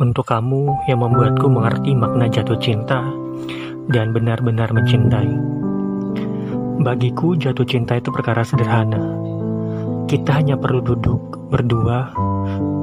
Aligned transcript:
Untuk 0.00 0.32
kamu 0.32 0.88
yang 0.88 1.04
membuatku 1.04 1.44
mengerti 1.44 1.92
makna 1.92 2.24
jatuh 2.24 2.56
cinta 2.56 3.04
dan 3.92 4.16
benar-benar 4.16 4.72
mencintai. 4.72 5.28
Bagiku 6.80 7.36
jatuh 7.36 7.68
cinta 7.68 8.00
itu 8.00 8.08
perkara 8.08 8.40
sederhana. 8.40 8.96
Kita 10.08 10.40
hanya 10.40 10.56
perlu 10.56 10.80
duduk 10.80 11.52
berdua, 11.52 12.16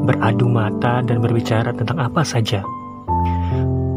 beradu 0.06 0.46
mata 0.46 1.02
dan 1.02 1.18
berbicara 1.18 1.74
tentang 1.74 2.06
apa 2.06 2.22
saja. 2.22 2.62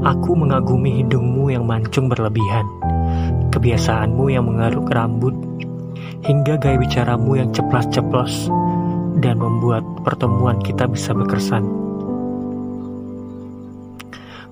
Aku 0.01 0.33
mengagumi 0.33 1.05
hidungmu 1.05 1.53
yang 1.53 1.69
mancung 1.69 2.09
berlebihan, 2.09 2.65
kebiasaanmu 3.53 4.33
yang 4.33 4.49
mengaruk 4.49 4.89
rambut, 4.89 5.37
hingga 6.25 6.57
gaya 6.57 6.81
bicaramu 6.81 7.37
yang 7.37 7.53
ceplas-ceplos 7.53 8.49
dan 9.21 9.37
membuat 9.37 9.85
pertemuan 10.09 10.57
kita 10.65 10.89
bisa 10.89 11.13
berkesan. 11.13 11.90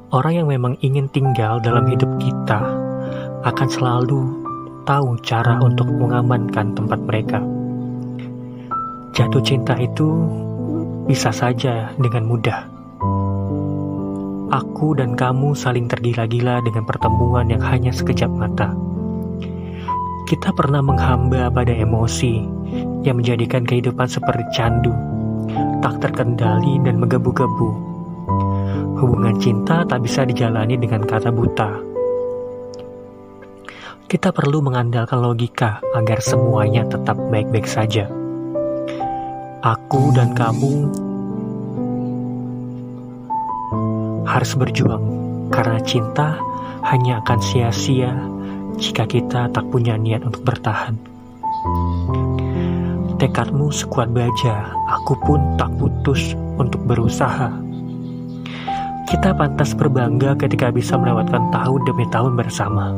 Orang 0.09 0.33
yang 0.37 0.49
memang 0.49 0.81
ingin 0.81 1.09
tinggal 1.13 1.61
dalam 1.61 1.85
hidup 1.89 2.09
kita 2.17 2.61
akan 3.45 3.69
selalu 3.69 4.21
tahu 4.89 5.21
cara 5.21 5.61
untuk 5.61 5.89
mengamankan 5.93 6.73
tempat 6.73 7.01
mereka. 7.05 7.39
Jatuh 9.13 9.43
cinta 9.45 9.77
itu 9.77 10.09
bisa 11.05 11.29
saja 11.29 11.93
dengan 12.01 12.25
mudah 12.25 12.79
aku 14.49 14.97
dan 14.97 15.13
kamu 15.13 15.53
saling 15.53 15.87
tergila-gila 15.91 16.65
dengan 16.65 16.85
pertemuan 16.89 17.49
yang 17.53 17.61
hanya 17.61 17.93
sekejap 17.93 18.31
mata. 18.33 18.73
Kita 20.29 20.53
pernah 20.53 20.85
menghamba 20.85 21.49
pada 21.49 21.73
emosi 21.73 22.45
yang 23.05 23.17
menjadikan 23.21 23.65
kehidupan 23.65 24.05
seperti 24.05 24.45
candu, 24.53 24.93
tak 25.81 26.05
terkendali 26.05 26.81
dan 26.85 27.01
menggebu-gebu. 27.01 27.88
Hubungan 28.99 29.39
cinta 29.39 29.87
tak 29.87 30.03
bisa 30.03 30.27
dijalani 30.27 30.75
dengan 30.75 31.07
kata 31.07 31.31
buta. 31.31 31.71
Kita 34.11 34.35
perlu 34.35 34.59
mengandalkan 34.59 35.23
logika 35.23 35.79
agar 35.95 36.19
semuanya 36.19 36.83
tetap 36.83 37.15
baik-baik 37.31 37.71
saja. 37.71 38.11
Aku 39.63 40.11
dan 40.19 40.35
kamu 40.35 40.91
harus 44.27 44.59
berjuang 44.59 45.05
karena 45.55 45.79
cinta 45.87 46.35
hanya 46.91 47.23
akan 47.23 47.39
sia-sia 47.39 48.11
jika 48.83 49.07
kita 49.07 49.47
tak 49.55 49.63
punya 49.71 49.95
niat 49.95 50.27
untuk 50.27 50.43
bertahan. 50.43 50.99
Tekadmu 53.23 53.71
sekuat 53.71 54.11
baja, 54.11 54.75
aku 54.91 55.15
pun 55.23 55.55
tak 55.55 55.71
putus 55.79 56.35
untuk 56.59 56.83
berusaha. 56.83 57.68
Kita 59.09 59.33
pantas 59.33 59.73
berbangga 59.73 60.37
ketika 60.37 60.69
bisa 60.69 60.93
melewatkan 61.01 61.49
tahun 61.49 61.81
demi 61.89 62.05
tahun 62.13 62.37
bersama. 62.37 62.93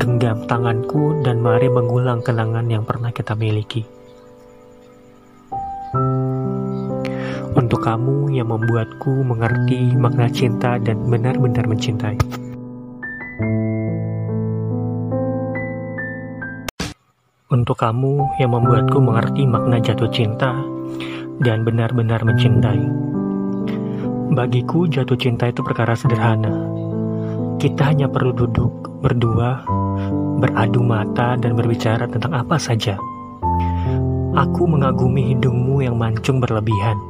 Genggam 0.00 0.40
tanganku 0.48 1.20
dan 1.20 1.44
mari 1.44 1.68
mengulang 1.68 2.24
kenangan 2.24 2.64
yang 2.64 2.80
pernah 2.88 3.12
kita 3.12 3.36
miliki. 3.36 3.84
Untuk 7.52 7.84
kamu 7.84 8.32
yang 8.32 8.48
membuatku 8.48 9.20
mengerti 9.20 9.92
makna 10.00 10.32
cinta 10.32 10.80
dan 10.80 10.96
benar-benar 11.04 11.68
mencintai. 11.68 12.16
Untuk 17.52 17.76
kamu 17.76 18.40
yang 18.40 18.56
membuatku 18.56 18.96
mengerti 18.96 19.44
makna 19.44 19.76
jatuh 19.76 20.08
cinta 20.08 20.56
dan 21.44 21.68
benar-benar 21.68 22.24
mencintai. 22.24 23.15
Bagiku 24.36 24.84
jatuh 24.84 25.16
cinta 25.16 25.48
itu 25.48 25.64
perkara 25.64 25.96
sederhana. 25.96 26.52
Kita 27.56 27.88
hanya 27.88 28.04
perlu 28.04 28.36
duduk 28.36 29.00
berdua, 29.00 29.64
beradu 30.36 30.84
mata 30.84 31.40
dan 31.40 31.56
berbicara 31.56 32.04
tentang 32.04 32.36
apa 32.36 32.60
saja. 32.60 33.00
Aku 34.36 34.68
mengagumi 34.68 35.32
hidungmu 35.32 35.80
yang 35.80 35.96
mancung 35.96 36.44
berlebihan 36.44 37.00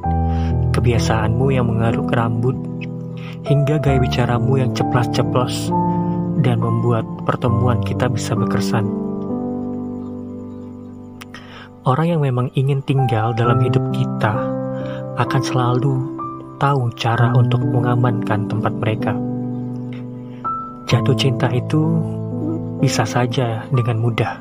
kebiasaanmu 0.77 1.57
yang 1.57 1.73
mengaruk 1.73 2.13
rambut, 2.13 2.53
hingga 3.49 3.81
gaya 3.81 3.97
bicaramu 3.97 4.61
yang 4.61 4.77
ceplas-ceplos 4.77 5.73
dan 6.45 6.61
membuat 6.61 7.09
pertemuan 7.25 7.81
kita 7.81 8.13
bisa 8.13 8.37
berkesan. 8.37 8.85
Orang 11.89 12.07
yang 12.13 12.21
memang 12.21 12.53
ingin 12.53 12.85
tinggal 12.85 13.33
dalam 13.33 13.63
hidup 13.65 13.83
kita 13.97 14.37
akan 15.17 15.41
selalu 15.41 16.16
tahu 16.57 16.93
cara 16.97 17.33
untuk 17.37 17.61
mengamankan 17.65 18.49
tempat 18.49 18.73
mereka. 18.77 19.13
Jatuh 20.87 21.17
cinta 21.19 21.51
itu 21.51 21.83
bisa 22.79 23.03
saja 23.03 23.65
dengan 23.73 23.99
mudah. 23.99 24.39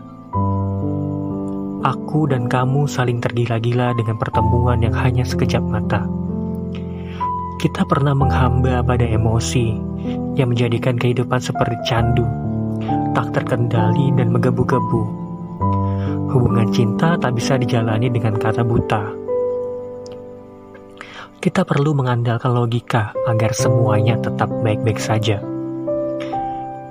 Aku 1.85 2.25
dan 2.25 2.49
kamu 2.49 2.89
saling 2.89 3.21
tergila-gila 3.21 3.93
dengan 3.93 4.17
pertemuan 4.17 4.81
yang 4.81 4.93
hanya 4.93 5.21
sekejap 5.21 5.61
mata. 5.61 6.05
Kita 7.61 7.85
pernah 7.85 8.13
menghamba 8.13 8.81
pada 8.85 9.05
emosi 9.05 9.73
yang 10.37 10.53
menjadikan 10.53 10.97
kehidupan 10.97 11.41
seperti 11.41 11.77
candu, 11.87 12.25
tak 13.17 13.33
terkendali 13.33 14.13
dan 14.17 14.29
menggebu-gebu. 14.29 15.03
Hubungan 16.29 16.67
cinta 16.75 17.15
tak 17.15 17.37
bisa 17.37 17.55
dijalani 17.55 18.11
dengan 18.11 18.35
kata 18.35 18.61
buta. 18.61 19.24
Kita 21.45 21.61
perlu 21.61 21.93
mengandalkan 21.93 22.57
logika 22.57 23.13
agar 23.29 23.53
semuanya 23.53 24.17
tetap 24.17 24.49
baik-baik 24.65 24.97
saja. 24.97 25.37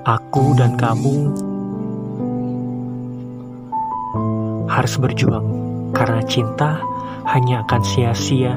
Aku 0.07 0.55
dan 0.55 0.79
kamu 0.79 1.35
harus 4.71 4.95
berjuang 4.95 5.43
karena 5.91 6.23
cinta 6.23 6.79
hanya 7.27 7.67
akan 7.67 7.83
sia-sia 7.83 8.55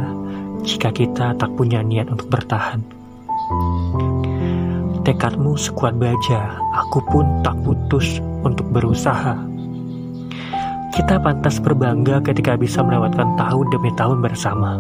jika 0.63 0.95
kita 0.95 1.35
tak 1.35 1.51
punya 1.59 1.83
niat 1.83 2.07
untuk 2.15 2.31
bertahan. 2.31 2.79
Tekadmu 5.03 5.59
sekuat 5.59 5.99
baja, 5.99 6.63
aku 6.79 7.03
pun 7.11 7.43
tak 7.43 7.59
putus 7.67 8.23
untuk 8.47 8.71
berusaha. 8.71 9.35
Kita 10.95 11.19
pantas 11.19 11.59
berbangga 11.59 12.23
ketika 12.23 12.55
bisa 12.55 12.87
melewatkan 12.87 13.35
tahun 13.35 13.67
demi 13.75 13.91
tahun 13.99 14.23
bersama. 14.23 14.79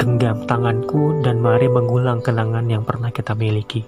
Genggam 0.00 0.48
tanganku 0.48 1.20
dan 1.20 1.44
mari 1.44 1.68
mengulang 1.68 2.24
kenangan 2.24 2.64
yang 2.72 2.88
pernah 2.88 3.12
kita 3.12 3.36
miliki. 3.36 3.84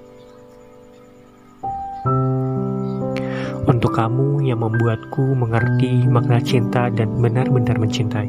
Untuk 3.65 3.97
kamu 3.97 4.45
yang 4.45 4.61
membuatku 4.61 5.33
mengerti 5.33 6.05
makna 6.05 6.37
cinta 6.45 6.93
dan 6.93 7.17
benar-benar 7.17 7.81
mencintai. 7.81 8.29